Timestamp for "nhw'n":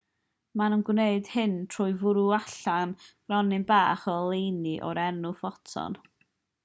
0.75-0.83